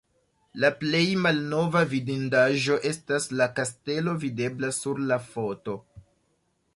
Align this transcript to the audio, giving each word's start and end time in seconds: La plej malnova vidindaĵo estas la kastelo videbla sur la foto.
La 0.61 0.69
plej 0.83 1.01
malnova 1.25 1.83
vidindaĵo 1.91 2.77
estas 2.91 3.29
la 3.41 3.49
kastelo 3.59 4.15
videbla 4.25 4.73
sur 4.79 5.03
la 5.13 5.21
foto. 5.27 5.77